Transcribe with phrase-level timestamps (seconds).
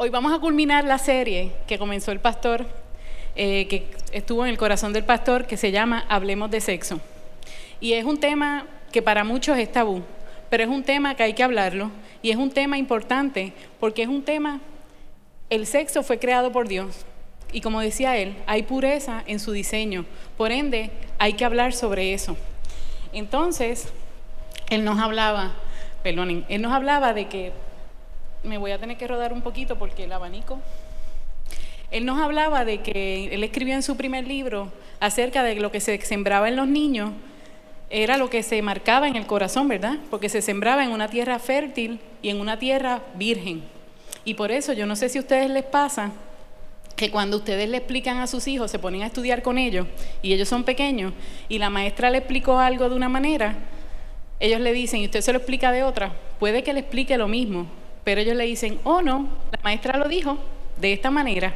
[0.00, 2.66] Hoy vamos a culminar la serie que comenzó el pastor,
[3.34, 7.00] eh, que estuvo en el corazón del pastor, que se llama Hablemos de Sexo.
[7.80, 10.04] Y es un tema que para muchos es tabú,
[10.50, 11.90] pero es un tema que hay que hablarlo
[12.22, 14.60] y es un tema importante porque es un tema,
[15.50, 17.04] el sexo fue creado por Dios
[17.52, 20.04] y como decía él, hay pureza en su diseño,
[20.36, 22.36] por ende hay que hablar sobre eso.
[23.12, 23.88] Entonces,
[24.70, 25.54] él nos hablaba,
[26.04, 27.52] él nos hablaba de que
[28.42, 30.60] me voy a tener que rodar un poquito porque el abanico.
[31.90, 34.70] Él nos hablaba de que él escribió en su primer libro
[35.00, 37.12] acerca de lo que se sembraba en los niños,
[37.90, 39.96] era lo que se marcaba en el corazón, ¿verdad?
[40.10, 43.62] Porque se sembraba en una tierra fértil y en una tierra virgen.
[44.24, 46.12] Y por eso yo no sé si a ustedes les pasa
[46.96, 49.86] que cuando ustedes le explican a sus hijos, se ponen a estudiar con ellos
[50.20, 51.12] y ellos son pequeños
[51.48, 53.56] y la maestra le explicó algo de una manera,
[54.40, 57.28] ellos le dicen y usted se lo explica de otra, puede que le explique lo
[57.28, 57.68] mismo,
[58.08, 60.38] pero ellos le dicen, oh no, la maestra lo dijo
[60.78, 61.54] de esta manera.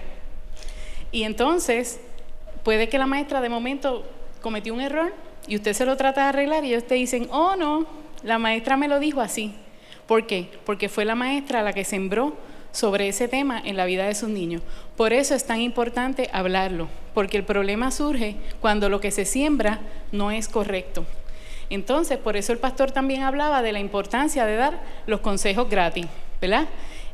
[1.11, 1.99] Y entonces
[2.63, 4.05] puede que la maestra de momento
[4.43, 5.15] cometió un error
[5.47, 7.87] y usted se lo trata de arreglar y ellos te dicen, oh no,
[8.23, 9.55] la maestra me lo dijo así.
[10.07, 10.51] ¿Por qué?
[10.67, 12.37] Porque fue la maestra la que sembró
[12.71, 14.61] sobre ese tema en la vida de sus niños.
[14.95, 19.81] Por eso es tan importante hablarlo, porque el problema surge cuando lo que se siembra
[20.13, 21.07] no es correcto.
[21.71, 26.09] Entonces, por eso el pastor también hablaba de la importancia de dar los consejos gratis.
[26.43, 26.67] ¿Verdad?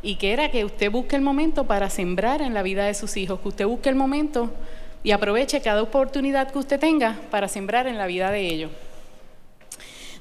[0.03, 3.17] Y que era que usted busque el momento para sembrar en la vida de sus
[3.17, 4.51] hijos, que usted busque el momento
[5.05, 8.71] y aproveche cada oportunidad que usted tenga para sembrar en la vida de ellos.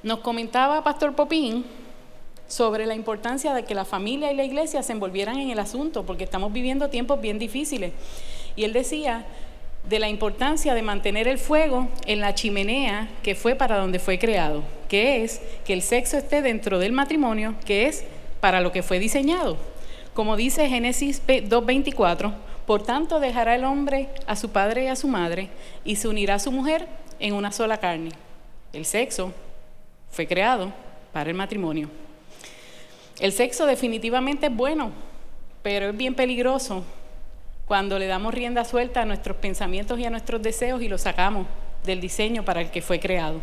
[0.03, 1.65] Nos comentaba Pastor Popín
[2.47, 6.05] sobre la importancia de que la familia y la iglesia se envolvieran en el asunto,
[6.05, 7.93] porque estamos viviendo tiempos bien difíciles.
[8.55, 9.25] Y él decía
[9.87, 14.19] de la importancia de mantener el fuego en la chimenea que fue para donde fue
[14.19, 18.03] creado, que es que el sexo esté dentro del matrimonio, que es
[18.39, 19.57] para lo que fue diseñado.
[20.13, 22.33] Como dice Génesis 2.24,
[22.65, 25.49] por tanto dejará el hombre a su padre y a su madre
[25.85, 26.87] y se unirá a su mujer
[27.19, 28.11] en una sola carne.
[28.73, 29.31] El sexo
[30.11, 30.73] fue creado
[31.13, 31.89] para el matrimonio.
[33.19, 34.91] El sexo definitivamente es bueno,
[35.63, 36.83] pero es bien peligroso
[37.67, 41.47] cuando le damos rienda suelta a nuestros pensamientos y a nuestros deseos y los sacamos
[41.83, 43.39] del diseño para el que fue creado.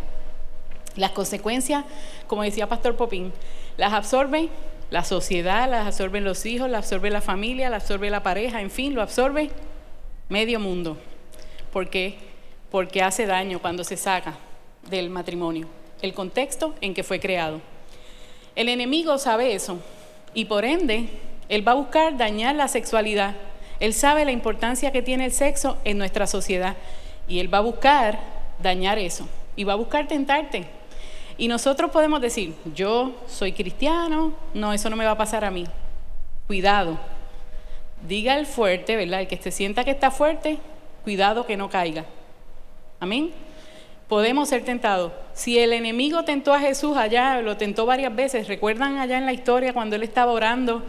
[0.97, 1.85] Las consecuencias,
[2.27, 3.33] como decía Pastor Popín,
[3.77, 4.49] las absorbe
[4.95, 8.71] la sociedad, las absorben los hijos, la absorbe la familia, la absorbe la pareja, en
[8.71, 9.51] fin, lo absorbe
[10.29, 10.97] medio mundo.
[11.73, 12.15] ¿Por qué?
[12.71, 14.37] Porque hace daño cuando se saca
[14.89, 15.67] del matrimonio,
[16.01, 17.61] el contexto en que fue creado.
[18.55, 19.81] El enemigo sabe eso
[20.33, 21.09] y por ende,
[21.49, 23.35] él va a buscar dañar la sexualidad.
[23.81, 26.77] Él sabe la importancia que tiene el sexo en nuestra sociedad
[27.27, 28.21] y él va a buscar
[28.63, 30.69] dañar eso y va a buscar tentarte.
[31.37, 35.51] Y nosotros podemos decir, yo soy cristiano, no, eso no me va a pasar a
[35.51, 35.65] mí.
[36.47, 36.99] Cuidado.
[38.07, 39.23] Diga el fuerte, ¿verdad?
[39.23, 40.59] El que se sienta que está fuerte,
[41.03, 42.05] cuidado que no caiga.
[43.01, 43.33] Amén.
[44.09, 45.13] Podemos ser tentados.
[45.33, 49.33] Si el enemigo tentó a Jesús allá, lo tentó varias veces, ¿recuerdan allá en la
[49.33, 50.83] historia cuando él estaba orando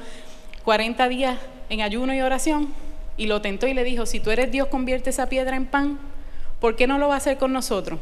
[0.64, 1.40] 40 días
[1.70, 2.74] en ayuno y oración?
[3.18, 5.98] Y lo tentó y le dijo, si tú eres Dios, convierte esa piedra en pan.
[6.60, 8.00] ¿Por qué no lo va a hacer con nosotros?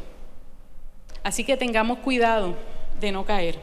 [1.24, 2.54] Así que tengamos cuidado
[3.00, 3.58] de no caer.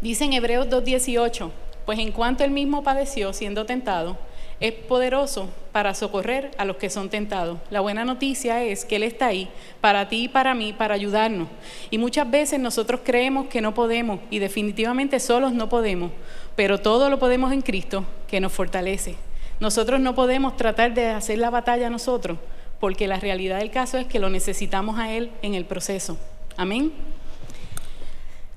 [0.00, 1.50] Dice en Hebreos 2.18,
[1.86, 4.18] pues en cuanto él mismo padeció siendo tentado,
[4.60, 7.58] es poderoso para socorrer a los que son tentados.
[7.70, 9.48] La buena noticia es que Él está ahí
[9.80, 11.48] para ti y para mí, para ayudarnos.
[11.90, 16.12] Y muchas veces nosotros creemos que no podemos y definitivamente solos no podemos,
[16.56, 19.16] pero todo lo podemos en Cristo que nos fortalece.
[19.60, 22.38] Nosotros no podemos tratar de hacer la batalla nosotros,
[22.80, 26.18] porque la realidad del caso es que lo necesitamos a Él en el proceso.
[26.56, 26.92] Amén.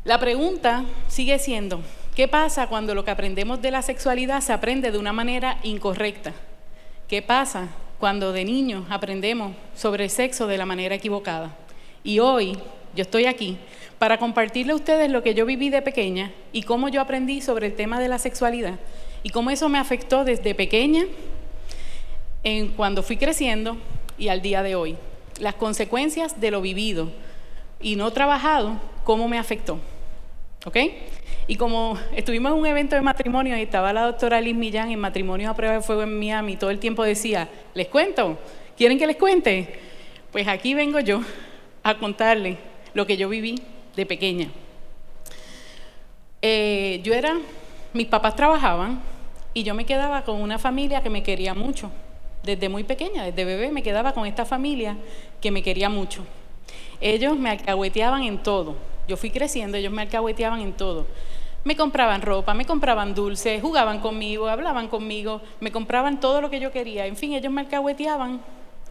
[0.03, 1.81] La pregunta sigue siendo,
[2.16, 6.33] ¿qué pasa cuando lo que aprendemos de la sexualidad se aprende de una manera incorrecta?
[7.07, 7.69] ¿Qué pasa
[8.00, 11.56] cuando de niños aprendemos sobre el sexo de la manera equivocada?
[12.03, 12.57] Y hoy
[12.95, 13.57] yo estoy aquí
[14.00, 17.67] para compartirle a ustedes lo que yo viví de pequeña y cómo yo aprendí sobre
[17.67, 18.79] el tema de la sexualidad
[19.23, 21.06] y cómo eso me afectó desde pequeña
[22.44, 23.77] en cuando fui creciendo
[24.18, 24.98] y al día de hoy.
[25.40, 27.10] Las consecuencias de lo vivido
[27.80, 29.80] y no trabajado, cómo me afectó.
[30.66, 30.78] ¿Ok?
[31.48, 35.00] Y como estuvimos en un evento de matrimonio y estaba la doctora Liz Millán en
[35.00, 38.38] matrimonio a prueba de fuego en Miami, todo el tiempo decía, ¿les cuento?
[38.75, 39.80] ¿Quieren que les cuente?
[40.31, 41.22] Pues aquí vengo yo
[41.84, 42.58] a contarles
[42.94, 43.62] lo que yo viví
[43.96, 44.50] de pequeña.
[46.42, 47.38] Eh, yo era,
[47.94, 49.02] mis papás trabajaban
[49.54, 51.92] y yo me quedaba con una familia que me quería mucho
[52.47, 54.97] desde muy pequeña, desde bebé, me quedaba con esta familia
[55.41, 56.25] que me quería mucho.
[57.01, 58.75] Ellos me alcahueteaban en todo.
[59.07, 61.05] Yo fui creciendo, ellos me alcahueteaban en todo.
[61.65, 66.61] Me compraban ropa, me compraban dulces, jugaban conmigo, hablaban conmigo, me compraban todo lo que
[66.61, 67.05] yo quería.
[67.05, 68.39] En fin, ellos me alcahueteaban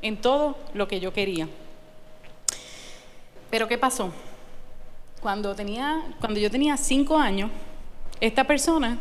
[0.03, 1.49] en todo lo que yo quería.
[3.49, 4.13] Pero ¿qué pasó?
[5.23, 7.51] Cuando, tenía, cuando yo tenía cinco años,
[8.21, 8.99] esta persona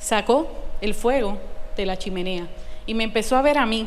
[0.00, 0.48] sacó
[0.80, 1.38] el fuego
[1.76, 2.48] de la chimenea
[2.88, 3.86] y me empezó a ver a mí,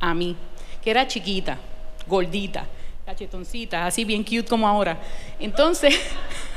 [0.00, 0.34] a mí,
[0.82, 1.58] que era chiquita,
[2.06, 2.64] gordita,
[3.04, 4.98] cachetoncita, así bien cute como ahora.
[5.38, 5.94] Entonces,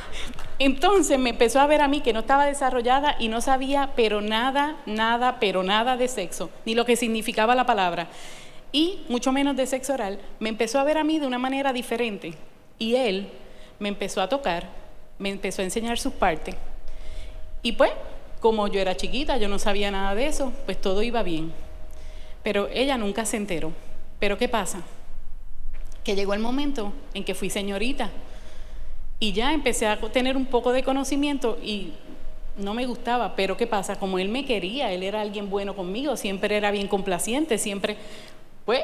[0.58, 4.22] entonces me empezó a ver a mí que no estaba desarrollada y no sabía pero
[4.22, 8.08] nada, nada, pero nada de sexo, ni lo que significaba la palabra,
[8.72, 10.18] y mucho menos de sexo oral.
[10.40, 12.36] Me empezó a ver a mí de una manera diferente
[12.80, 13.30] y él
[13.80, 14.70] me empezó a tocar,
[15.20, 16.56] me empezó a enseñar sus partes.
[17.62, 17.92] Y pues,
[18.46, 21.52] como yo era chiquita, yo no sabía nada de eso, pues todo iba bien.
[22.44, 23.74] Pero ella nunca se enteró.
[24.20, 24.84] Pero ¿qué pasa?
[26.04, 28.12] Que llegó el momento en que fui señorita
[29.20, 31.94] y ya empecé a tener un poco de conocimiento y
[32.56, 33.96] no me gustaba, pero ¿qué pasa?
[33.96, 37.98] Como él me quería, él era alguien bueno conmigo, siempre era bien complaciente, siempre,
[38.64, 38.84] pues,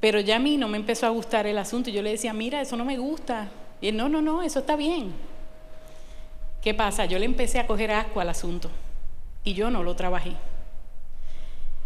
[0.00, 1.88] pero ya a mí no me empezó a gustar el asunto.
[1.88, 3.48] Yo le decía, mira, eso no me gusta.
[3.80, 5.14] Y él, no, no, no, eso está bien.
[6.62, 7.04] ¿Qué pasa?
[7.04, 8.70] Yo le empecé a coger asco al asunto
[9.44, 10.32] y yo no lo trabajé.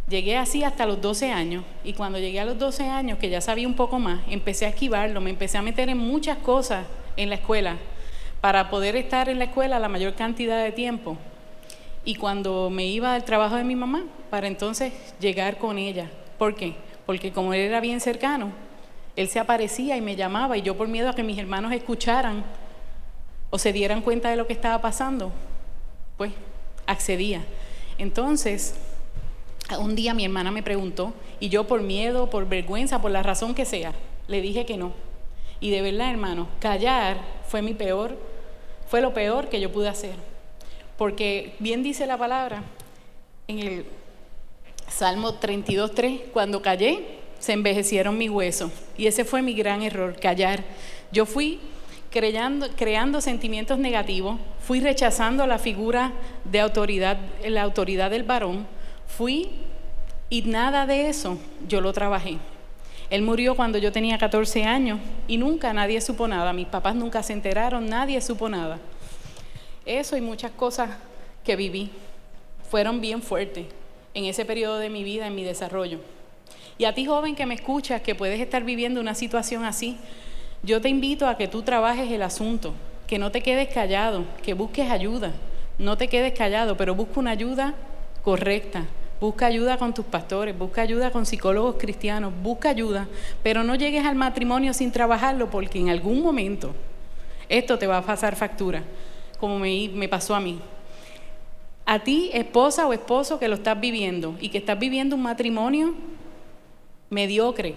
[0.09, 3.41] Llegué así hasta los 12 años y cuando llegué a los 12 años, que ya
[3.41, 6.87] sabía un poco más, empecé a esquivarlo, me empecé a meter en muchas cosas
[7.17, 7.77] en la escuela
[8.41, 11.17] para poder estar en la escuela la mayor cantidad de tiempo.
[12.05, 16.11] Y cuando me iba al trabajo de mi mamá, para entonces llegar con ella.
[16.39, 16.75] ¿Por qué?
[17.07, 18.51] Porque como él era bien cercano,
[19.15, 22.45] él se aparecía y me llamaba y yo por miedo a que mis hermanos escucharan
[23.53, 25.31] o se dieran cuenta de lo que estaba pasando,
[26.17, 26.33] pues
[26.87, 27.45] accedía.
[27.99, 28.75] Entonces,
[29.79, 33.55] un día mi hermana me preguntó y yo por miedo, por vergüenza, por la razón
[33.55, 33.93] que sea,
[34.27, 34.95] le dije que no.
[35.61, 38.17] Y de verdad, hermano, callar fue mi peor,
[38.89, 40.15] fue lo peor que yo pude hacer.
[40.97, 42.63] Porque bien dice la palabra
[43.49, 43.85] en el
[44.89, 48.73] Salmo 32.3, cuando callé, se envejecieron mis huesos.
[48.97, 50.65] Y ese fue mi gran error, callar.
[51.13, 51.61] Yo fui
[52.13, 56.13] creando, creando sentimientos negativos, fui rechazando la figura
[56.45, 58.67] de autoridad, la autoridad del varón,
[59.09, 59.51] fui
[60.31, 62.39] y nada de eso yo lo trabajé.
[63.11, 67.23] Él murió cuando yo tenía 14 años y nunca nadie supo nada, mis papás nunca
[67.23, 68.79] se enteraron, nadie supo nada.
[69.85, 70.91] Eso y muchas cosas
[71.45, 71.91] que viví
[72.71, 73.67] fueron bien fuertes
[74.15, 75.99] en ese periodo de mi vida, en mi desarrollo.
[76.79, 79.99] Y a ti joven que me escuchas, que puedes estar viviendo una situación así,
[80.63, 82.75] yo te invito a que tú trabajes el asunto,
[83.07, 85.33] que no te quedes callado, que busques ayuda.
[85.79, 87.75] No te quedes callado, pero busca una ayuda
[88.23, 88.87] correcta.
[89.21, 93.07] Busca ayuda con tus pastores, busca ayuda con psicólogos cristianos, busca ayuda,
[93.45, 96.75] pero no llegues al matrimonio sin trabajarlo porque en algún momento
[97.49, 98.83] esto te va a pasar factura,
[99.39, 100.59] como me, pasó a mí.
[101.87, 105.95] A ti, esposa o esposo que lo estás viviendo y que estás viviendo un matrimonio
[107.09, 107.77] mediocre,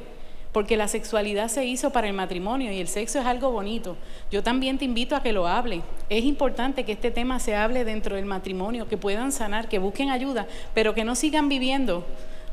[0.56, 3.98] porque la sexualidad se hizo para el matrimonio y el sexo es algo bonito.
[4.31, 5.81] Yo también te invito a que lo hable.
[6.07, 10.12] Es importante que este tema se hable dentro del matrimonio, que puedan sanar, que busquen
[10.12, 12.06] ayuda, pero que no sigan viviendo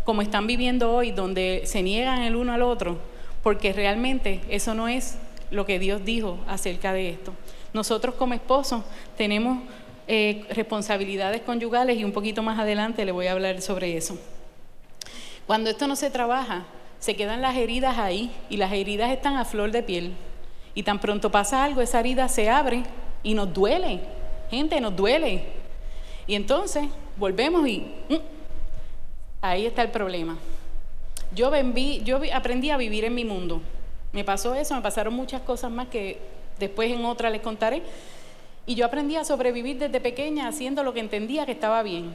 [0.03, 2.99] como están viviendo hoy, donde se niegan el uno al otro,
[3.41, 5.17] porque realmente eso no es
[5.53, 7.33] lo que Dios dijo acerca de esto.
[7.73, 8.83] Nosotros como esposos
[9.17, 9.63] tenemos
[10.09, 14.19] eh, responsabilidades conyugales y un poquito más adelante le voy a hablar sobre eso.
[15.47, 16.65] Cuando esto no se trabaja,
[17.03, 20.13] se quedan las heridas ahí y las heridas están a flor de piel.
[20.73, 22.85] Y tan pronto pasa algo, esa herida se abre
[23.25, 23.99] y nos duele.
[24.53, 25.43] Gente, nos duele.
[26.29, 26.85] Y entonces
[27.17, 27.79] volvemos y
[28.09, 28.15] mm,
[29.41, 30.39] ahí está el problema.
[31.35, 31.51] Yo,
[32.05, 33.61] yo aprendí a vivir en mi mundo.
[34.13, 36.21] Me pasó eso, me pasaron muchas cosas más que
[36.61, 37.83] después en otra les contaré.
[38.65, 42.13] Y yo aprendí a sobrevivir desde pequeña haciendo lo que entendía que estaba bien.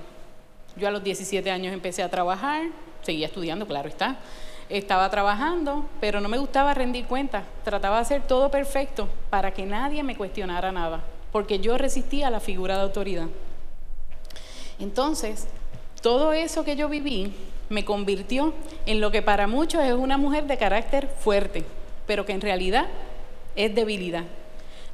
[0.77, 2.67] Yo a los 17 años empecé a trabajar,
[3.01, 4.17] seguía estudiando, claro está
[4.69, 7.43] estaba trabajando, pero no me gustaba rendir cuentas.
[7.63, 12.31] Trataba de hacer todo perfecto para que nadie me cuestionara nada, porque yo resistía a
[12.31, 13.27] la figura de autoridad.
[14.79, 15.47] Entonces,
[16.01, 17.33] todo eso que yo viví
[17.69, 18.53] me convirtió
[18.85, 21.63] en lo que para muchos es una mujer de carácter fuerte,
[22.05, 22.87] pero que en realidad
[23.55, 24.23] es debilidad.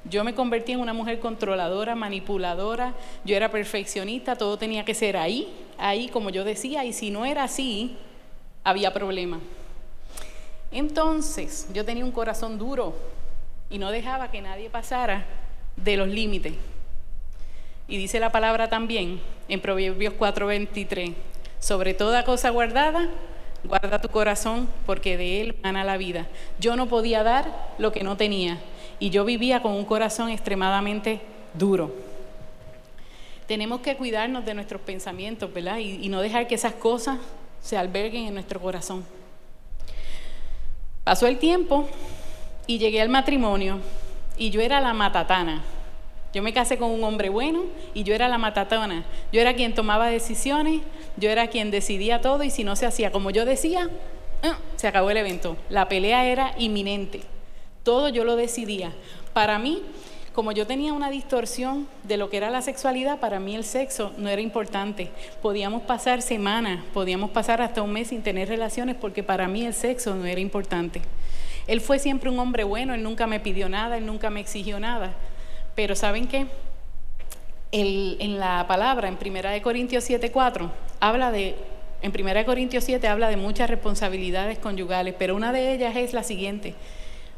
[0.06, 5.16] Yo me convertí en una mujer controladora, manipuladora, yo era perfeccionista, todo tenía que ser
[5.16, 7.96] ahí, ahí como yo decía, y si no era así,
[8.64, 9.40] había problema.
[10.74, 12.96] Entonces yo tenía un corazón duro
[13.70, 15.24] y no dejaba que nadie pasara
[15.76, 16.54] de los límites.
[17.88, 21.14] Y dice la palabra también en Proverbios 4:23,
[21.60, 23.08] sobre toda cosa guardada,
[23.64, 26.28] guarda tu corazón porque de él mana la vida.
[26.60, 28.60] Yo no podía dar lo que no tenía
[29.00, 31.22] y yo vivía con un corazón extremadamente
[31.54, 31.94] duro.
[33.48, 35.78] tenemos que cuidarnos de nuestros pensamientos, ¿verdad?
[35.78, 37.20] Y, y no dejar que esas cosas
[37.62, 39.04] se alberguen en nuestro corazón.
[41.04, 41.88] Pasó el tiempo
[42.66, 43.80] y llegué al matrimonio
[44.38, 45.62] y yo era la matatana.
[46.34, 49.04] Yo me casé con un hombre bueno y yo era la matatana.
[49.32, 50.82] Yo era quien tomaba decisiones,
[51.18, 53.90] yo era quien decidía todo y si no se hacía como yo decía,
[54.44, 55.58] ah, se acabó el evento.
[55.70, 57.22] La pelea era inminente.
[57.84, 58.94] Todo yo lo decidía.
[59.34, 59.82] Para mí,
[60.34, 64.12] como yo tenía una distorsión de lo que era la sexualidad, para mí el sexo
[64.18, 65.12] no era importante.
[65.42, 69.76] Podíamos pasar semanas, podíamos pasar hasta un mes sin tener relaciones porque para mí el
[69.76, 71.02] sexo no era importante.
[71.68, 74.80] Él fue siempre un hombre bueno, él nunca me pidió nada, él nunca me exigió
[74.80, 75.14] nada.
[75.76, 76.48] Pero ¿saben qué?
[77.76, 81.56] en la palabra, en 1 Corintios 7:4, habla de,
[82.04, 86.22] en 1 Corintios 7 habla de muchas responsabilidades conyugales, pero una de ellas es la
[86.22, 86.76] siguiente.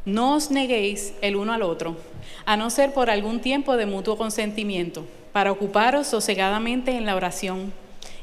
[0.05, 1.97] No os neguéis el uno al otro,
[2.45, 7.73] a no ser por algún tiempo de mutuo consentimiento, para ocuparos sosegadamente en la oración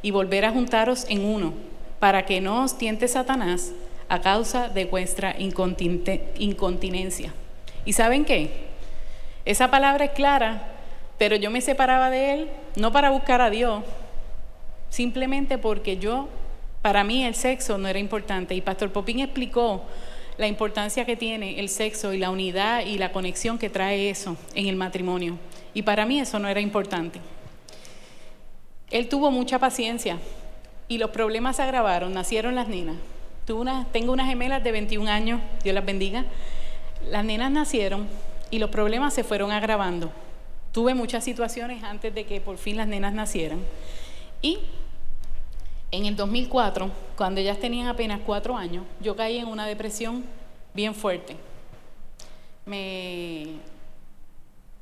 [0.01, 1.55] y volver a juntaros en uno,
[1.99, 3.73] para que no os tiente Satanás
[4.09, 7.35] a causa de vuestra incontinencia.
[7.85, 8.69] ¿Y saben qué?
[9.45, 10.69] Esa palabra es clara,
[11.19, 13.83] pero yo me separaba de él no para buscar a Dios,
[14.89, 16.29] simplemente porque yo,
[16.81, 18.55] para mí el sexo no era importante.
[18.55, 19.83] Y Pastor Popín explicó
[20.43, 24.37] la importancia que tiene el sexo y la unidad y la conexión que trae eso
[24.57, 25.39] en el matrimonio.
[25.73, 27.21] Y para mí eso no era importante.
[28.91, 30.19] Él tuvo mucha paciencia
[30.89, 32.97] y los problemas se agravaron, nacieron las nenas.
[33.47, 36.25] tengo unas gemelas de 21 años, Dios las bendiga.
[37.09, 38.09] Las nenas nacieron
[38.51, 40.11] y los problemas se fueron agravando.
[40.73, 43.61] Tuve muchas situaciones antes de que por fin las nenas nacieran.
[44.43, 44.59] Y
[45.93, 50.25] en el 2004, cuando ellas tenían apenas cuatro años, yo caí en una depresión
[50.75, 51.37] bien fuerte.
[52.67, 53.47] Me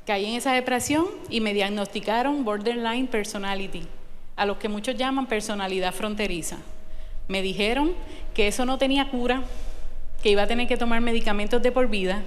[0.06, 3.82] caí en esa depresión y me diagnosticaron borderline personality,
[4.36, 6.56] a los que muchos llaman personalidad fronteriza.
[7.28, 7.92] Me dijeron
[8.32, 9.42] que eso no tenía cura,
[10.22, 12.22] que iba a tener que tomar medicamentos de por vida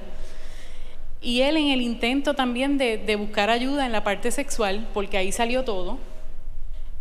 [1.23, 5.31] y él en el intento también de, buscar ayuda en la parte sexual, porque ahí
[5.31, 5.97] salió todo,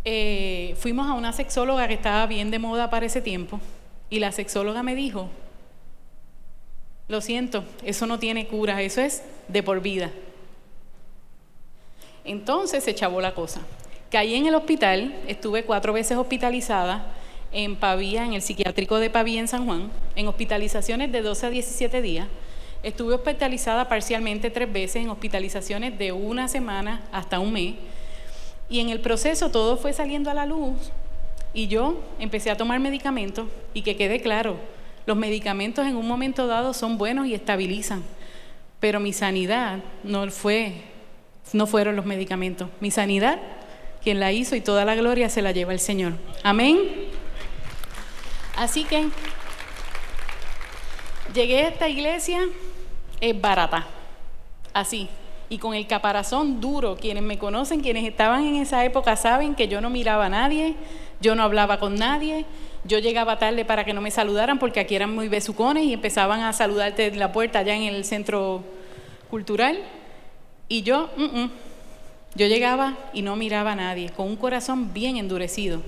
[0.05, 3.59] eh, fuimos a una sexóloga que estaba bien de moda para ese tiempo,
[4.09, 5.29] y la sexóloga me dijo,
[7.07, 10.11] lo siento, eso no tiene cura, eso es de por vida.
[12.23, 13.61] Entonces se chavó la cosa.
[14.09, 17.11] Caí en el hospital, estuve cuatro veces hospitalizada
[17.51, 21.49] en Pavía, en el psiquiátrico de Pavía en San Juan, en hospitalizaciones de 12 a
[21.49, 22.27] 17 días.
[22.83, 27.75] Estuve hospitalizada parcialmente tres veces en hospitalizaciones de una semana hasta un mes.
[28.73, 30.73] Y en el proceso todo fue saliendo a la luz
[31.53, 34.57] y yo empecé a tomar medicamentos y que quede claro,
[35.05, 38.01] los medicamentos en un momento dado son buenos y estabilizan,
[38.79, 40.73] pero mi sanidad no fue
[41.51, 42.67] no fueron los medicamentos.
[42.79, 43.37] Mi sanidad,
[44.01, 46.13] quien la hizo y toda la gloria se la lleva el Señor.
[46.41, 46.79] Amén.
[48.57, 49.09] Así que
[51.31, 52.39] llegué a esta iglesia
[53.21, 53.85] es barata.
[54.73, 55.09] Así.
[55.53, 59.67] Y con el caparazón duro, quienes me conocen, quienes estaban en esa época saben que
[59.67, 60.73] yo no miraba a nadie,
[61.21, 62.45] yo no hablaba con nadie,
[62.85, 66.41] yo llegaba tarde para que no me saludaran porque aquí eran muy besucones y empezaban
[66.41, 68.63] a saludarte en la puerta allá en el centro
[69.29, 69.77] cultural.
[70.69, 71.11] Y yo,
[72.33, 75.83] yo llegaba y no miraba a nadie, con un corazón bien endurecido.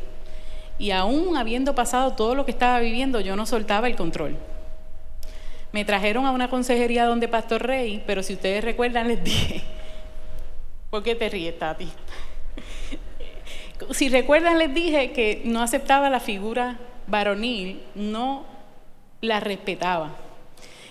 [0.77, 4.37] Y aún habiendo pasado todo lo que estaba viviendo, yo no soltaba el control.
[5.75, 9.61] Me trajeron a una consejería donde Pastor Rey, pero si ustedes recuerdan, les dije,
[10.89, 11.89] ¿por qué te ríes, Tati?
[13.91, 18.45] si recuerdan, les dije que no aceptaba la figura varonil, no
[19.19, 20.15] la respetaba.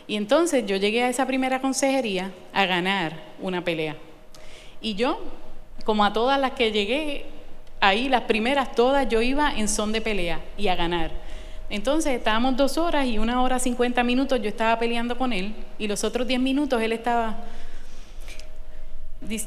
[0.07, 3.97] Y entonces yo llegué a esa primera consejería a ganar una pelea.
[4.83, 5.19] Y yo,
[5.87, 7.25] como a todas las que llegué,
[7.81, 11.24] ahí las primeras todas, yo iba en son de pelea y a ganar.
[11.75, 15.89] Entonces estábamos dos horas y una hora cincuenta minutos yo estaba peleando con él y
[15.89, 17.39] los otros diez minutos él estaba,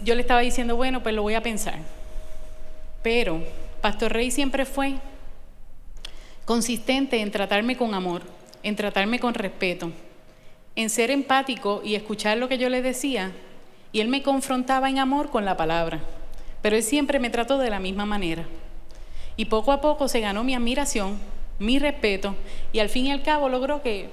[0.03, 1.75] yo le estaba diciendo, bueno, pues lo voy a pensar.
[3.01, 3.41] Pero
[3.79, 4.95] Pastor Rey siempre fue
[6.43, 8.23] consistente en tratarme con amor,
[8.61, 9.93] en tratarme con respeto,
[10.75, 13.31] en ser empático y escuchar lo que yo le decía.
[13.93, 16.01] Y él me confrontaba en amor con la palabra,
[16.61, 18.43] pero él siempre me trató de la misma manera.
[19.37, 22.35] Y poco a poco se ganó mi admiración mi respeto,
[22.71, 24.09] y al fin y al cabo logró que,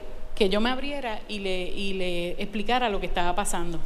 [0.51, 3.79] yo me abriera y le, le explicara lo que estaba pasando.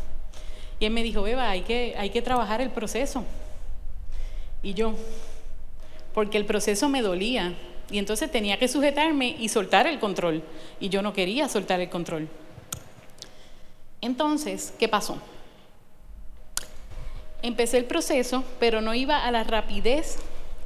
[0.81, 3.25] Y él me dijo, Eva, hay que, hay que trabajar el proceso.
[4.63, 4.95] Y yo,
[6.15, 7.55] porque el proceso me dolía,
[7.91, 10.43] y entonces tenía que sujetarme y soltar el control,
[10.81, 12.29] y yo no quería soltar el control.
[14.01, 15.21] Entonces, ¿qué pasó?
[17.43, 20.17] empecé el proceso, pero no iba a la rapidez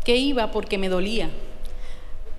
[0.05, 1.31] que iba porque me dolía.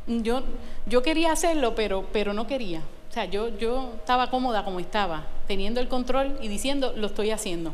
[0.08, 0.44] Yo,
[0.86, 2.82] yo quería hacerlo, pero, pero no quería.
[3.10, 7.32] O sea, yo, yo estaba cómoda como estaba, teniendo el control y diciendo, lo estoy
[7.32, 7.74] haciendo.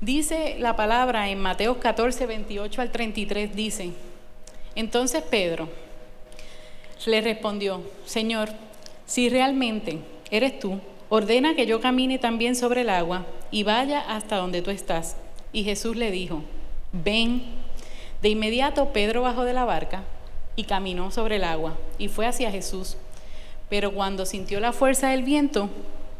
[0.00, 3.92] Dice la palabra en Mateo 14, 28 al 33, dice,
[4.74, 5.68] entonces Pedro
[7.06, 8.50] le respondió, Señor,
[9.06, 14.36] si realmente eres tú, ordena que yo camine también sobre el agua y vaya hasta
[14.36, 15.16] donde tú estás.
[15.52, 16.42] Y Jesús le dijo,
[16.92, 17.44] ven.
[18.22, 20.02] De inmediato Pedro bajó de la barca
[20.56, 22.96] y caminó sobre el agua y fue hacia Jesús.
[23.68, 25.68] Pero cuando sintió la fuerza del viento,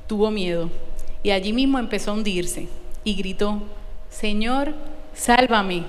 [0.06, 0.70] tuvo miedo
[1.22, 2.68] y allí mismo empezó a hundirse
[3.02, 3.62] y gritó,
[4.10, 4.74] Señor,
[5.14, 5.84] sálvame.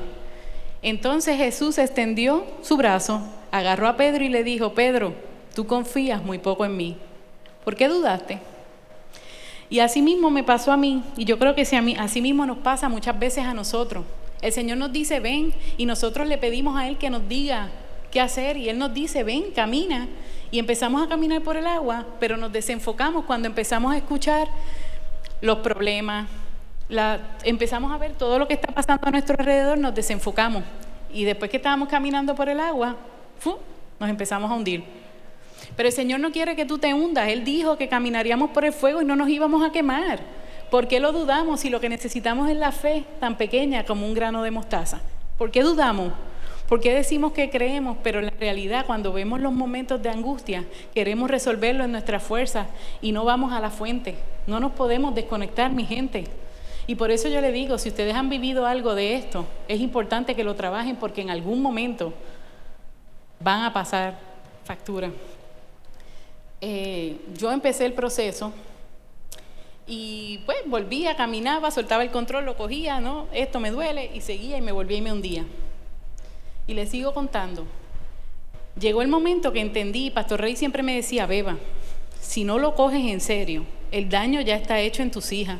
[0.81, 5.13] Entonces Jesús extendió su brazo, agarró a Pedro y le dijo, Pedro,
[5.53, 6.97] tú confías muy poco en mí.
[7.63, 8.39] ¿Por qué dudaste?
[9.69, 11.67] Y así mismo me pasó a mí, y yo creo que
[11.99, 14.05] así mismo nos pasa muchas veces a nosotros.
[14.41, 17.69] El Señor nos dice, ven, y nosotros le pedimos a Él que nos diga
[18.11, 20.07] qué hacer, y Él nos dice, ven, camina.
[20.49, 24.47] Y empezamos a caminar por el agua, pero nos desenfocamos cuando empezamos a escuchar
[25.41, 26.27] los problemas,
[27.43, 30.63] empezamos a ver todo lo que está pasando a nuestro alrededor, nos desenfocamos.
[31.11, 32.95] Y después que estábamos caminando por el agua,
[33.99, 34.83] nos empezamos a hundir.
[35.75, 37.27] Pero el Señor no quiere que tú te hundas.
[37.27, 40.19] Él dijo que caminaríamos por el fuego y no nos íbamos a quemar.
[40.71, 44.13] ¿Por qué lo dudamos si lo que necesitamos es la fe tan pequeña como un
[44.13, 45.01] grano de mostaza?
[45.37, 46.13] ¿Por qué dudamos?
[46.67, 50.65] ¿Por qué decimos que creemos, pero en la realidad cuando vemos los momentos de angustia,
[50.93, 52.67] queremos resolverlo en nuestra fuerza
[53.01, 54.15] y no vamos a la fuente?
[54.47, 56.25] No nos podemos desconectar, mi gente.
[56.85, 60.35] Y por eso yo le digo, si ustedes han vivido algo de esto, es importante
[60.35, 62.13] que lo trabajen porque en algún momento
[63.39, 64.19] van a pasar
[64.65, 65.09] factura.
[66.59, 68.51] Eh, yo empecé el proceso
[69.85, 73.27] y pues volvía, caminaba, soltaba el control, lo cogía, ¿no?
[73.31, 75.45] Esto me duele y seguía y me volvía y me hundía.
[76.67, 77.65] Y le sigo contando.
[78.79, 81.57] Llegó el momento que entendí, Pastor Rey siempre me decía, Beba,
[82.21, 85.57] si no lo coges en serio, el daño ya está hecho en tus hijas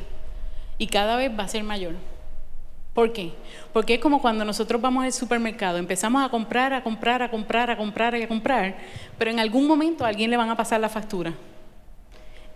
[0.77, 1.95] y cada vez va a ser mayor.
[2.93, 3.31] ¿Por qué?
[3.73, 7.69] Porque es como cuando nosotros vamos al supermercado, empezamos a comprar, a comprar, a comprar,
[7.69, 8.77] a comprar y a comprar,
[9.17, 11.33] pero en algún momento a alguien le van a pasar la factura.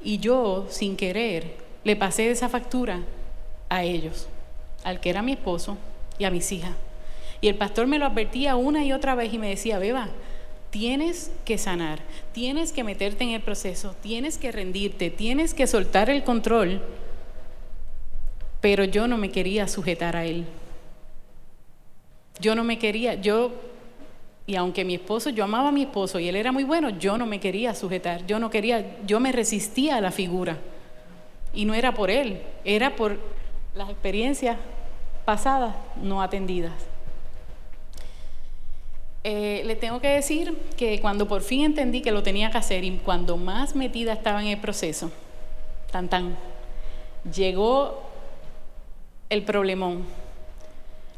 [0.03, 3.01] Y yo, sin querer, le pasé esa factura
[3.69, 4.27] a ellos,
[4.83, 5.77] al que era mi esposo
[6.17, 6.75] y a mis hijas.
[7.41, 10.09] Y el pastor me lo advertía una y otra vez y me decía, Beba,
[10.69, 11.99] tienes que sanar,
[12.31, 16.81] tienes que meterte en el proceso, tienes que rendirte, tienes que soltar el control
[18.61, 20.45] pero yo no me quería sujetar a él.
[22.39, 23.51] Yo no me quería, yo,
[24.45, 27.17] y aunque mi esposo, yo amaba a mi esposo y él era muy bueno, yo
[27.17, 30.57] no me quería sujetar, yo no quería, yo me resistía a la figura.
[31.53, 33.17] Y no era por él, era por
[33.75, 34.57] las experiencias
[35.25, 36.90] pasadas no atendidas.
[39.23, 42.83] Eh, le tengo que decir que cuando por fin entendí que lo tenía que hacer
[42.83, 45.11] y cuando más metida estaba en el proceso,
[45.91, 46.37] tan tan,
[47.35, 48.01] llegó
[49.29, 50.05] el problemón.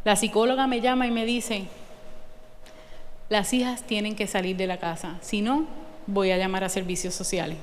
[0.04, 1.64] La psicóloga me llama y me dice,
[3.30, 5.66] las hijas tienen que salir de la casa, si no,
[6.06, 7.58] voy a llamar a servicios sociales.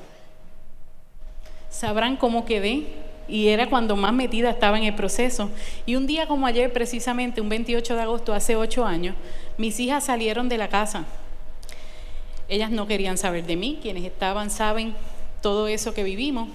[1.69, 2.87] Sabrán cómo quedé
[3.31, 5.51] y era cuando más metida estaba en el proceso.
[5.87, 9.15] Y un día como ayer, precisamente, un 28 de agosto, hace ocho años,
[9.57, 11.05] mis hijas salieron de la casa.
[12.49, 14.95] Ellas no querían saber de mí, quienes estaban saben
[15.41, 16.49] todo eso que vivimos.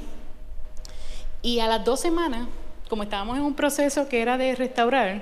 [1.41, 2.47] Y a las dos semanas
[2.89, 5.21] como estábamos en un proceso que era de restaurar,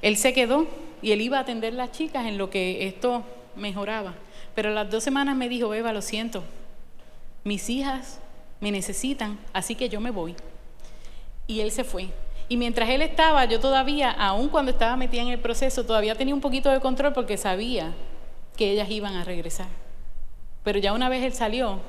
[0.00, 0.66] él se quedó
[1.02, 3.22] y él iba a atender las chicas en lo que esto
[3.56, 4.14] mejoraba.
[4.54, 6.42] Pero a las dos semanas me dijo, Eva, lo siento,
[7.44, 8.18] mis hijas
[8.60, 10.34] me necesitan, así que yo me voy.
[11.52, 12.08] Y él se fue.
[12.48, 16.34] Y mientras él estaba, yo todavía, aun cuando estaba metida en el proceso, todavía tenía
[16.34, 17.92] un poquito de control porque sabía
[18.56, 19.66] que ellas iban a regresar.
[20.64, 21.80] Pero ya una vez él salió,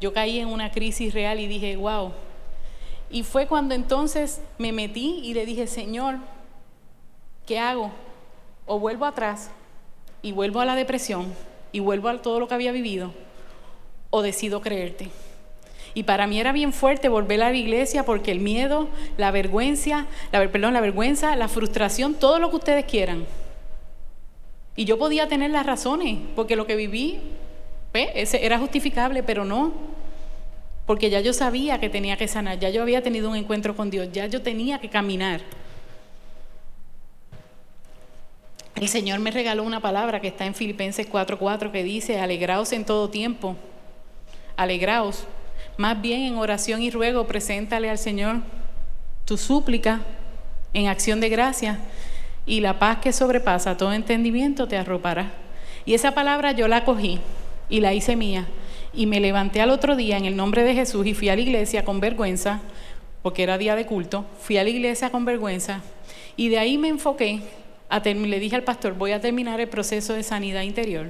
[0.00, 2.10] yo caí en una crisis real y dije, wow,
[3.08, 6.16] y fue cuando entonces me metí y le dije, Señor,
[7.46, 7.92] ¿qué hago?
[8.66, 9.48] O vuelvo atrás
[10.22, 11.32] y vuelvo a la depresión
[11.70, 13.12] y vuelvo a todo lo que había vivido,
[14.10, 15.08] o decido creerte.
[15.94, 20.06] Y para mí era bien fuerte volver a la iglesia porque el miedo, la vergüenza,
[20.32, 23.24] la, perdón, la vergüenza, la frustración, todo lo que ustedes quieran.
[24.76, 27.20] Y yo podía tener las razones, porque lo que viví
[27.92, 29.72] era justificable, pero no
[30.88, 33.90] porque ya yo sabía que tenía que sanar, ya yo había tenido un encuentro con
[33.90, 35.42] Dios, ya yo tenía que caminar.
[38.74, 42.86] El Señor me regaló una palabra que está en Filipenses 4:4 que dice, alegraos en
[42.86, 43.54] todo tiempo,
[44.56, 45.26] alegraos.
[45.78, 48.38] Más bien en oración y ruego, preséntale al Señor
[49.24, 50.00] tu súplica
[50.74, 51.78] en acción de gracia
[52.46, 55.30] y la paz que sobrepasa todo entendimiento te arropará.
[55.86, 57.20] Y esa palabra yo la cogí
[57.68, 58.48] y la hice mía.
[58.92, 61.42] Y me levanté al otro día en el nombre de Jesús y fui a la
[61.42, 62.60] iglesia con vergüenza,
[63.22, 64.26] porque era día de culto.
[64.40, 65.82] Fui a la iglesia con vergüenza
[66.36, 67.42] y de ahí me enfoqué.
[67.88, 71.06] A le dije al pastor, voy a terminar el proceso de sanidad interior.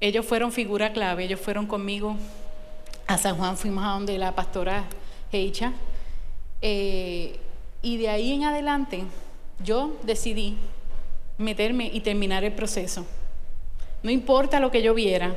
[0.00, 2.16] Ellos fueron figura clave, ellos fueron conmigo
[3.06, 4.84] a San Juan, fuimos a donde la pastora
[5.32, 5.72] Heicha.
[6.62, 7.38] Eh,
[7.82, 9.04] y de ahí en adelante
[9.62, 10.56] yo decidí
[11.36, 13.06] meterme y terminar el proceso.
[14.02, 15.34] No importa lo que yo viera,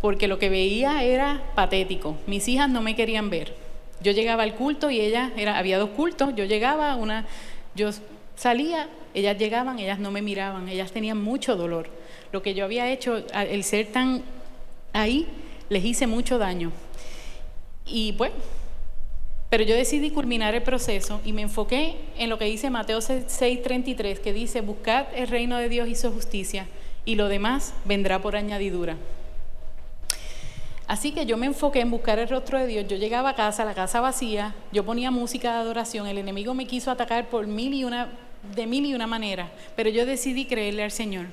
[0.00, 2.16] porque lo que veía era patético.
[2.26, 3.54] Mis hijas no me querían ver.
[4.00, 6.34] Yo llegaba al culto y ella era, había dos cultos.
[6.36, 7.26] Yo llegaba, una,
[7.74, 7.90] yo
[8.36, 11.88] salía, ellas llegaban, ellas no me miraban, ellas tenían mucho dolor.
[12.30, 14.22] Lo que yo había hecho, el ser tan
[14.92, 15.26] ahí,
[15.68, 16.72] les hice mucho daño.
[17.90, 18.32] Y pues,
[19.50, 24.20] pero yo decidí culminar el proceso y me enfoqué en lo que dice Mateo 6:33,
[24.20, 26.66] que dice, buscad el reino de Dios y su justicia,
[27.06, 28.96] y lo demás vendrá por añadidura.
[30.86, 32.86] Así que yo me enfoqué en buscar el rostro de Dios.
[32.88, 36.66] Yo llegaba a casa, la casa vacía, yo ponía música de adoración, el enemigo me
[36.66, 38.08] quiso atacar por mil y una,
[38.54, 41.26] de mil y una manera, pero yo decidí creerle al Señor.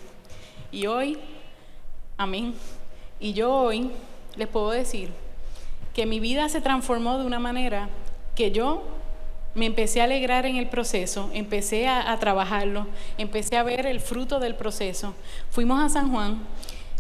[0.72, 1.18] Y hoy,
[2.18, 2.54] amén,
[3.20, 3.92] y yo hoy
[4.36, 5.25] les puedo decir
[5.96, 7.88] que mi vida se transformó de una manera
[8.36, 8.84] que yo
[9.56, 12.86] me empecé a alegrar en el proceso, empecé a, trabajarlo,
[13.18, 15.16] empecé a ver el fruto del proceso.
[15.50, 16.42] Fuimos a San Juan,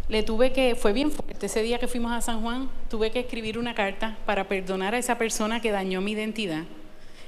[0.07, 3.19] le tuve que, fue bien fuerte ese día que fuimos a San Juan, tuve que
[3.19, 6.63] escribir una carta para perdonar a esa persona que dañó mi identidad.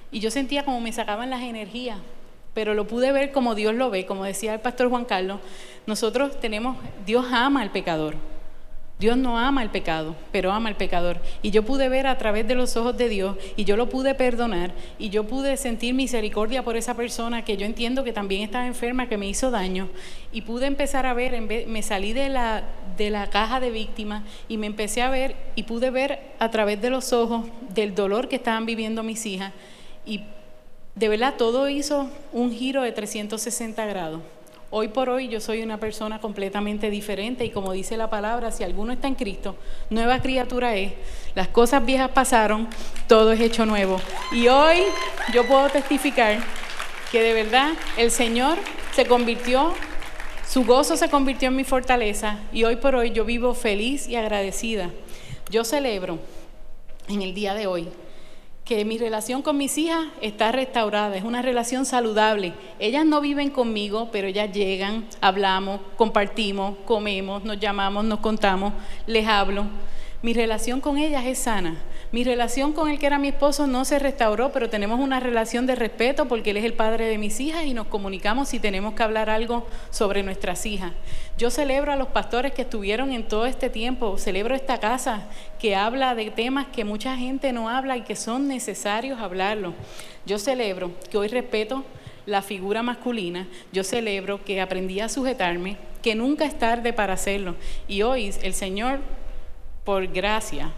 [0.10, 2.00] Y yo sentía como me sacaban las energías,
[2.54, 5.42] pero lo pude ver como Dios lo ve, como decía el pastor Juan Carlos,
[5.86, 8.16] nosotros tenemos, Dios ama al pecador.
[9.00, 11.20] Dios no ama el pecado, pero ama al pecador.
[11.44, 14.16] Y yo pude ver a través de los ojos de Dios y yo lo pude
[14.16, 18.66] perdonar y yo pude sentir misericordia por esa persona que yo entiendo que también estaba
[18.66, 19.88] enferma, que me hizo daño.
[20.32, 22.64] Y pude empezar a ver, me salí de la,
[22.98, 26.82] de la caja de víctimas y me empecé a ver y pude ver a través
[26.82, 29.54] de los ojos del dolor que estaban viviendo mis hijas.
[30.08, 30.24] Y
[30.96, 34.22] de verdad todo hizo un giro de 360 grados.
[34.70, 38.66] Hoy por hoy yo soy una persona completamente diferente y como dice la palabra, si
[38.66, 39.56] alguno está en Cristo,
[39.90, 40.92] nueva criatura es.
[41.36, 42.68] Las cosas viejas pasaron,
[43.08, 44.02] todo es hecho nuevo.
[44.34, 44.80] Y hoy
[45.34, 46.40] yo puedo testificar
[47.14, 48.58] que de verdad el Señor
[48.94, 49.74] se convirtió,
[50.46, 54.18] su gozo se convirtió en mi fortaleza y hoy por hoy yo vivo feliz y
[54.18, 54.90] agradecida.
[55.50, 56.20] Yo celebro
[57.08, 57.88] en el día de hoy
[58.68, 62.54] que mi relación con mis hijas está restaurada, es una relación saludable.
[62.80, 68.74] Ellas no viven conmigo, pero ellas llegan, hablamos, compartimos, comemos, nos llamamos, nos contamos,
[69.06, 69.66] les hablo.
[70.22, 71.78] Mi relación con ellas es sana.
[72.10, 75.66] Mi relación con el que era mi esposo no se restauró, pero tenemos una relación
[75.66, 78.94] de respeto porque él es el padre de mis hijas y nos comunicamos si tenemos
[78.94, 80.94] que hablar algo sobre nuestras hijas.
[81.38, 85.26] Yo celebro a los pastores que estuvieron en todo este tiempo, celebro esta casa
[85.60, 89.74] que habla de temas que mucha gente no habla y que son necesarios hablarlo.
[90.26, 91.84] Yo celebro que hoy respeto
[92.26, 97.56] la figura masculina, yo celebro que aprendí a sujetarme, que nunca es tarde para hacerlo.
[97.86, 99.00] Y hoy el Señor,
[99.84, 100.72] por gracia,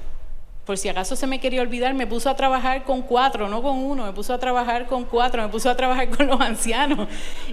[0.69, 3.79] por si acaso se me quería olvidar, me puso a trabajar con cuatro, no con
[3.79, 7.07] uno, me puso a trabajar con cuatro, me puso a trabajar con los ancianos.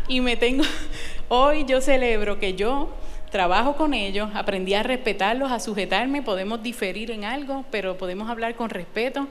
[0.06, 0.64] Y me tengo,
[1.30, 2.90] hoy yo celebro que yo
[3.30, 8.54] trabajo con ellos, aprendí a respetarlos, a sujetarme, podemos diferir en algo, pero podemos hablar
[8.54, 9.28] con respeto.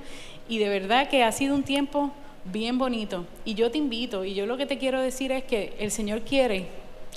[0.49, 2.09] Y de verdad que ha sido un tiempo
[2.43, 3.27] bien bonito.
[3.43, 6.21] Y yo te invito, y yo lo que te quiero decir es que el Señor
[6.21, 6.65] quiere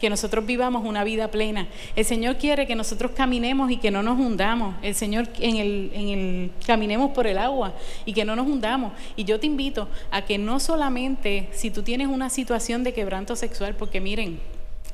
[0.00, 1.68] que nosotros vivamos una vida plena.
[1.96, 4.76] El Señor quiere que nosotros caminemos y que no nos hundamos.
[4.82, 8.92] El Señor en el, en el caminemos por el agua y que no nos hundamos.
[9.16, 13.34] Y yo te invito a que no solamente si tú tienes una situación de quebranto
[13.34, 14.40] sexual, porque miren,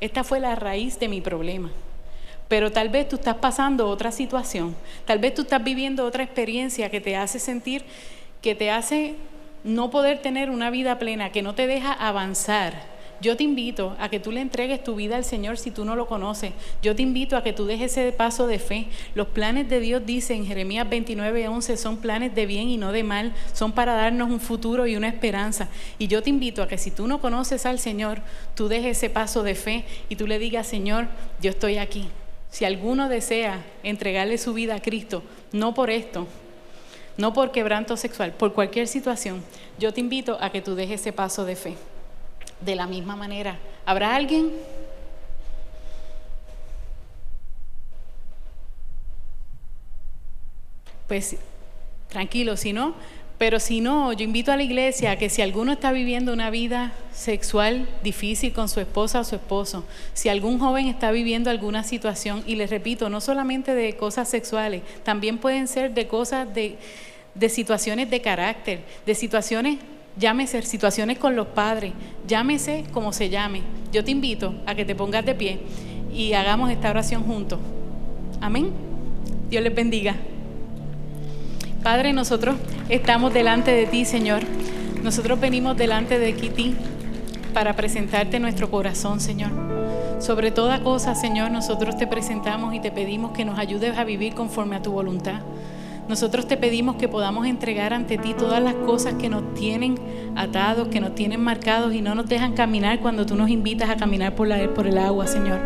[0.00, 1.70] esta fue la raíz de mi problema.
[2.48, 6.90] Pero tal vez tú estás pasando otra situación, tal vez tú estás viviendo otra experiencia
[6.90, 7.84] que te hace sentir,
[8.42, 9.16] que te hace
[9.64, 14.08] no poder tener una vida plena, que no te deja avanzar yo te invito a
[14.08, 16.52] que tú le entregues tu vida al Señor si tú no lo conoces.
[16.82, 18.86] Yo te invito a que tú dejes ese paso de fe.
[19.14, 22.92] Los planes de Dios, dice en Jeremías 29, 11, son planes de bien y no
[22.92, 23.32] de mal.
[23.52, 25.68] Son para darnos un futuro y una esperanza.
[25.98, 28.20] Y yo te invito a que si tú no conoces al Señor,
[28.54, 31.06] tú dejes ese paso de fe y tú le digas, Señor,
[31.40, 32.08] yo estoy aquí.
[32.50, 35.22] Si alguno desea entregarle su vida a Cristo,
[35.52, 36.26] no por esto,
[37.16, 39.42] no por quebranto sexual, por cualquier situación,
[39.78, 41.76] yo te invito a que tú dejes ese paso de fe
[42.60, 43.58] de la misma manera.
[43.86, 44.52] ¿Habrá alguien?
[51.06, 51.36] Pues
[52.08, 52.94] tranquilo, si no,
[53.38, 56.50] Pero si no, yo invito a la iglesia a que si alguno está viviendo una
[56.50, 61.82] vida sexual difícil con su esposa o su esposo, si algún joven está viviendo alguna
[61.82, 66.78] situación, y les repito, no solamente de cosas sexuales, también pueden ser de cosas de,
[67.34, 69.78] de situaciones de carácter, de situaciones,
[70.18, 71.92] llámese situaciones con los padres,
[72.26, 73.62] llámese como se llame.
[73.92, 75.60] Yo te invito a que te pongas de pie
[76.12, 77.58] y hagamos esta oración juntos.
[78.40, 78.70] Amén.
[79.50, 80.16] Dios les bendiga.
[81.82, 82.56] Padre, nosotros
[82.88, 84.42] estamos delante de ti, Señor.
[85.02, 86.74] Nosotros venimos delante de ti
[87.52, 89.50] para presentarte nuestro corazón, Señor.
[90.18, 94.34] Sobre toda cosa, Señor, nosotros te presentamos y te pedimos que nos ayudes a vivir
[94.34, 95.40] conforme a tu voluntad.
[96.08, 99.96] Nosotros te pedimos que podamos entregar ante ti todas las cosas que nos tienen
[100.36, 103.96] atados, que nos tienen marcados y no nos dejan caminar cuando tú nos invitas a
[103.96, 105.60] caminar por, la, por el agua, Señor.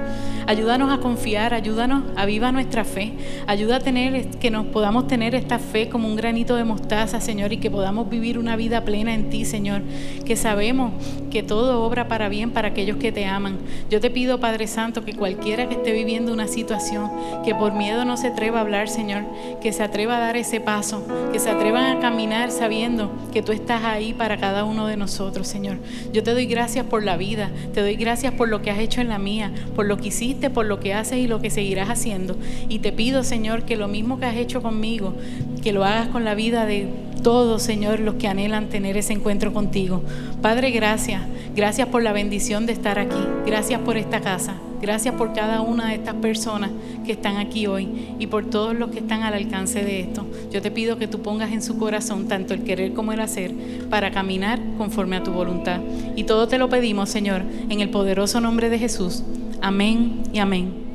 [0.47, 3.13] Ayúdanos a confiar, ayúdanos, aviva nuestra fe.
[3.47, 7.53] Ayuda a tener, que nos podamos tener esta fe como un granito de mostaza, Señor,
[7.53, 9.83] y que podamos vivir una vida plena en ti, Señor.
[10.25, 10.93] Que sabemos
[11.39, 13.59] que todo obra para bien para aquellos que te aman.
[13.91, 17.09] Yo te pido, Padre Santo, que cualquiera que esté viviendo una situación,
[17.45, 19.23] que por miedo no se atreva a hablar, Señor,
[19.63, 23.53] que se atreva a dar ese paso, que se atrevan a caminar sabiendo que tú
[23.53, 25.77] estás ahí para cada uno de nosotros, Señor.
[26.13, 29.01] Yo te doy gracias por la vida, te doy gracias por lo que has hecho
[29.01, 31.89] en la mía, por lo que hiciste por lo que haces y lo que seguirás
[31.89, 32.37] haciendo.
[32.69, 35.15] Y te pido, Señor, que lo mismo que has hecho conmigo,
[35.63, 36.89] que lo hagas con la vida de
[37.23, 40.03] todos, Señor, los que anhelan tener ese encuentro contigo.
[40.43, 41.23] Padre, gracias.
[41.55, 43.19] Gracias por la bendición de estar aquí.
[43.47, 44.55] Gracias por esta casa.
[44.81, 46.71] Gracias por cada una de estas personas
[47.05, 50.25] que están aquí hoy y por todos los que están al alcance de esto.
[50.53, 53.53] Yo te pido que tú pongas en su corazón tanto el querer como el hacer
[53.91, 55.81] para caminar conforme a tu voluntad.
[56.15, 59.25] Y todo te lo pedimos, Señor, en el poderoso nombre de Jesús.
[59.61, 60.88] Amén y amén.